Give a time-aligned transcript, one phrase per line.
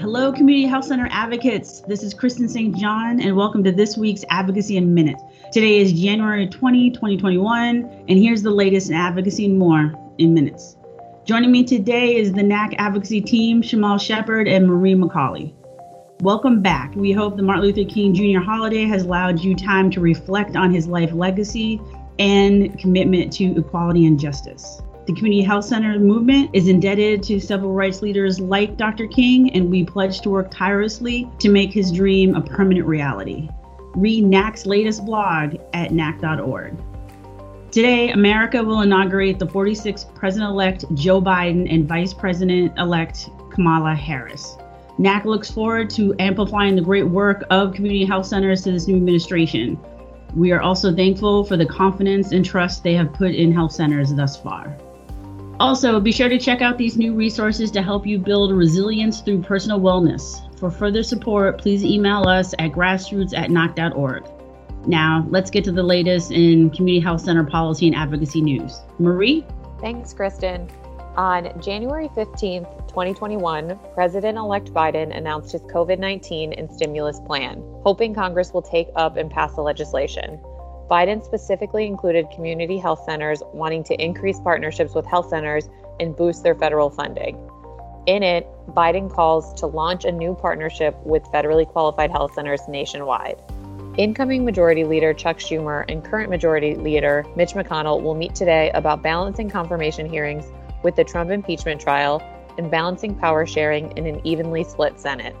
[0.00, 1.82] Hello, Community Health Center advocates.
[1.82, 2.74] This is Kristen St.
[2.74, 5.20] John, and welcome to this week's Advocacy in Minute.
[5.52, 10.78] Today is January 20, 2021, and here's the latest in advocacy and more in minutes.
[11.26, 15.52] Joining me today is the NACHC advocacy team, Shamal Shepard and Marie McCauley.
[16.22, 16.96] Welcome back.
[16.96, 18.40] We hope the Martin Luther King Jr.
[18.40, 21.78] holiday has allowed you time to reflect on his life legacy
[22.18, 24.80] and commitment to equality and justice.
[25.10, 29.08] The Community Health Center movement is indebted to civil rights leaders like Dr.
[29.08, 33.48] King, and we pledge to work tirelessly to make his dream a permanent reality.
[33.96, 36.76] Read NACHC's latest blog at nachc.org.
[37.72, 43.96] Today, America will inaugurate the 46th President elect Joe Biden and Vice President elect Kamala
[43.96, 44.58] Harris.
[44.98, 48.94] NAC looks forward to amplifying the great work of community health centers to this new
[48.94, 49.76] administration.
[50.36, 54.14] We are also thankful for the confidence and trust they have put in health centers
[54.14, 54.76] thus far.
[55.60, 59.42] Also, be sure to check out these new resources to help you build resilience through
[59.42, 60.40] personal wellness.
[60.58, 64.24] For further support, please email us at grassroots at nachc.org.
[64.86, 68.80] Now, let's get to the latest in community health center policy and advocacy news.
[68.98, 69.44] Marie?
[69.82, 70.66] Thanks, Kristen.
[71.18, 78.14] On January 15th, 2021, President elect Biden announced his COVID 19 and stimulus plan, hoping
[78.14, 80.40] Congress will take up and pass the legislation.
[80.90, 85.68] Biden specifically included community health centers wanting to increase partnerships with health centers
[86.00, 87.38] and boost their federal funding.
[88.06, 93.40] In it, Biden calls to launch a new partnership with federally qualified health centers nationwide.
[93.98, 99.00] Incoming Majority Leader Chuck Schumer and current Majority Leader Mitch McConnell will meet today about
[99.00, 100.46] balancing confirmation hearings
[100.82, 102.20] with the Trump impeachment trial
[102.58, 105.36] and balancing power sharing in an evenly split Senate.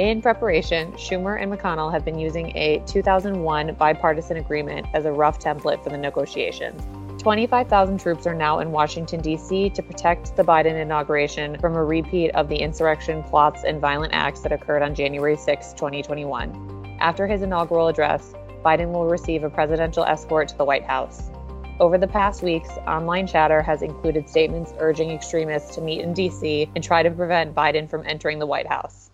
[0.00, 5.38] In preparation, Schumer and McConnell have been using a 2001 bipartisan agreement as a rough
[5.38, 6.80] template for the negotiations.
[7.20, 9.68] 25,000 troops are now in Washington, D.C.
[9.68, 14.40] to protect the Biden inauguration from a repeat of the insurrection plots and violent acts
[14.40, 16.96] that occurred on January 6, 2021.
[16.98, 18.32] After his inaugural address,
[18.64, 21.30] Biden will receive a presidential escort to the White House.
[21.78, 26.70] Over the past weeks, online chatter has included statements urging extremists to meet in D.C.
[26.74, 29.10] and try to prevent Biden from entering the White House.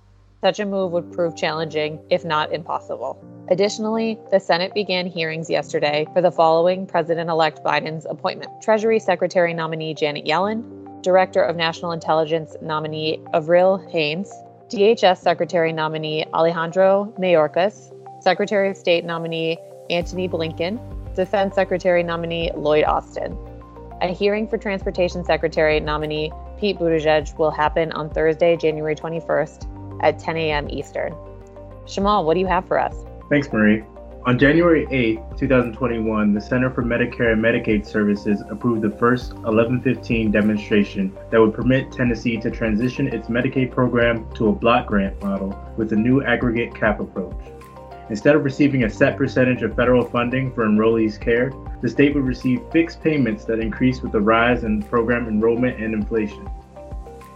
[0.46, 3.18] Such a move would prove challenging, if not impossible.
[3.50, 9.52] Additionally, the Senate began hearings yesterday for the following President elect Biden's appointment Treasury Secretary
[9.52, 14.32] nominee Janet Yellen, Director of National Intelligence nominee Avril Haines,
[14.68, 17.92] DHS Secretary nominee Alejandro Mayorkas,
[18.22, 19.58] Secretary of State nominee
[19.90, 20.78] Antony Blinken,
[21.16, 23.36] Defense Secretary nominee Lloyd Austin.
[24.00, 30.18] A hearing for Transportation Secretary nominee Pete Buttigieg will happen on Thursday, January 21st at
[30.18, 30.68] 10 a.m.
[30.70, 31.12] Eastern.
[31.86, 32.94] Shamal, what do you have for us?
[33.30, 33.84] Thanks, Marie.
[34.26, 40.32] On January 8, 2021, the Center for Medicare and Medicaid Services approved the first 1115
[40.32, 45.56] demonstration that would permit Tennessee to transition its Medicaid program to a block grant model
[45.76, 47.36] with a new aggregate cap approach.
[48.10, 52.24] Instead of receiving a set percentage of federal funding for enrollees' care, the state would
[52.24, 56.48] receive fixed payments that increase with the rise in program enrollment and inflation.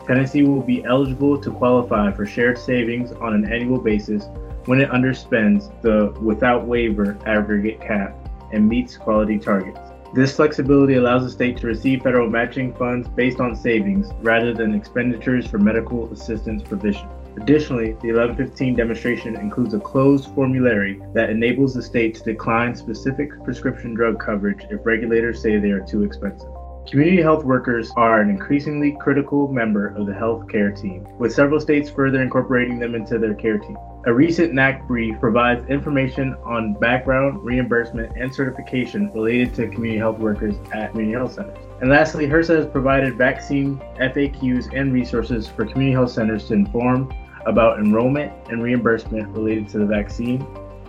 [0.06, 4.24] Tennessee will be eligible to qualify for shared savings on an annual basis
[4.66, 8.16] when it underspends the without waiver aggregate cap
[8.52, 9.80] and meets quality targets.
[10.12, 14.74] This flexibility allows the state to receive federal matching funds based on savings rather than
[14.74, 17.08] expenditures for medical assistance provision.
[17.36, 23.30] Additionally, the 1115 demonstration includes a closed formulary that enables the state to decline specific
[23.44, 26.50] prescription drug coverage if regulators say they are too expensive.
[26.90, 31.60] Community health workers are an increasingly critical member of the health care team, with several
[31.60, 33.76] states further incorporating them into their care team.
[34.06, 40.18] A recent NACHC brief provides information on background, reimbursement, and certification related to community health
[40.18, 41.56] workers at community health centers.
[41.80, 47.14] And lastly, HRSA has provided vaccine FAQs and resources for community health centers to inform
[47.46, 50.44] about enrollment and reimbursement related to the vaccine,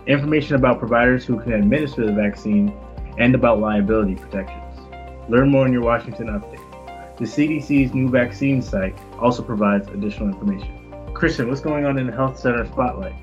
[0.08, 2.76] information about providers who can administer the vaccine,
[3.18, 4.61] and about liability protection.
[5.28, 6.58] Learn more in your Washington update.
[7.18, 10.78] The CDC's new vaccine site also provides additional information.
[11.14, 13.14] Kristen, what's going on in the Health Center Spotlight?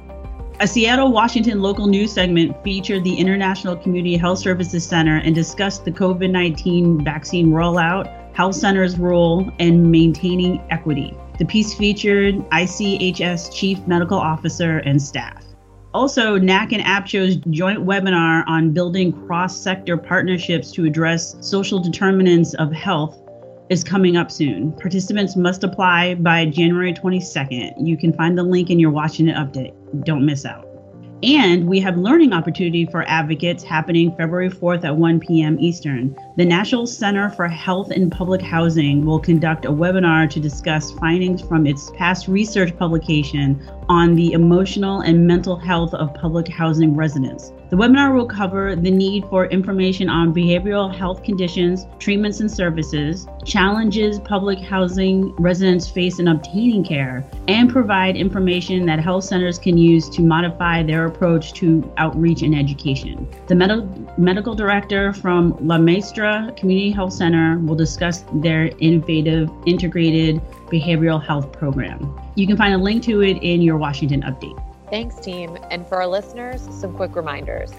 [0.62, 5.86] A Seattle, Washington local news segment featured the International Community Health Services Center and discussed
[5.86, 11.16] the COVID 19 vaccine rollout, health centers' role, and maintaining equity.
[11.38, 15.44] The piece featured ICHS Chief Medical Officer and staff.
[15.92, 22.54] Also, NACHC and AAPCHO's joint webinar on building cross sector partnerships to address social determinants
[22.56, 23.20] of health
[23.70, 24.72] is coming up soon.
[24.74, 27.74] Participants must apply by January 22nd.
[27.80, 29.74] You can find the link in your Washington update.
[30.06, 30.68] Don't miss out.
[31.24, 35.60] And we have learning opportunity for advocates happening February 4th at 1 p.m.
[35.60, 36.16] Eastern.
[36.38, 41.42] The National Center for Health and Public Housing will conduct a webinar to discuss findings
[41.42, 47.52] from its past research publication on the emotional and mental health of public housing residents.
[47.70, 53.28] The webinar will cover the need for information on behavioral health conditions, treatments and services,
[53.46, 59.78] challenges public housing residents face in obtaining care, and provide information that health centers can
[59.78, 63.28] use to modify their approach to outreach and education.
[63.46, 70.42] The med- medical director from La Maestra Community Health Center will discuss their innovative integrated
[70.70, 72.20] behavioral health program.
[72.36, 74.62] You can find a link to it in your Washington update.
[74.90, 75.58] Thanks, team.
[75.70, 77.72] And for our listeners, some quick reminders.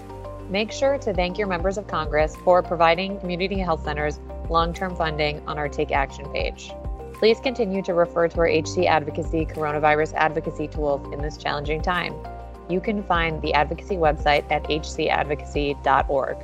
[0.49, 4.95] Make sure to thank your members of Congress for providing community health centers long term
[4.95, 6.71] funding on our Take Action page.
[7.13, 12.13] Please continue to refer to our HC Advocacy coronavirus advocacy tools in this challenging time.
[12.69, 16.37] You can find the advocacy website at hcadvocacy.org.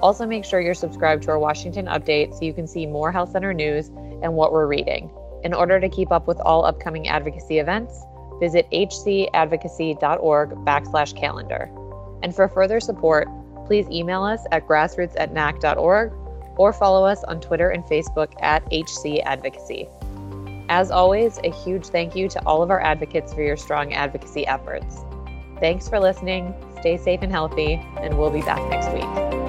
[0.00, 3.32] Also, make sure you're subscribed to our Washington update so you can see more health
[3.32, 3.88] center news
[4.22, 5.10] and what we're reading.
[5.44, 8.04] In order to keep up with all upcoming advocacy events,
[8.40, 11.70] visit hcadvocacy.org backslash calendar.
[12.22, 13.28] And for further support,
[13.66, 16.12] please email us at grassroots at nachc.org
[16.56, 19.88] or follow us on Twitter and Facebook at HC Advocacy.
[20.68, 24.46] As always, a huge thank you to all of our advocates for your strong advocacy
[24.46, 24.98] efforts.
[25.60, 29.47] Thanks for listening, stay safe and healthy, and we'll be back next week.